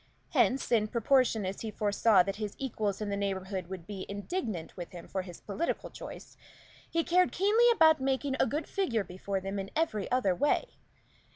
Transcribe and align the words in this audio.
Hence, 0.31 0.71
in 0.71 0.87
proportion 0.87 1.45
as 1.45 1.61
he 1.61 1.69
foresaw 1.69 2.23
his 2.25 2.55
equals 2.57 3.01
in 3.01 3.09
the 3.09 3.15
neighborhood 3.15 3.67
would 3.67 3.85
be 3.85 4.07
indignant 4.09 4.75
with 4.75 4.93
him 4.93 5.07
for 5.07 5.21
his 5.21 5.39
political 5.41 5.91
choice, 5.91 6.37
he 6.89 7.03
cared 7.03 7.31
keenly 7.31 7.69
about 7.71 8.01
making 8.01 8.35
a 8.39 8.47
good 8.47 8.65
figure 8.65 9.03
before 9.03 9.39
them 9.39 9.59
in 9.59 9.69
every 9.75 10.09
other 10.09 10.33
way. 10.33 10.77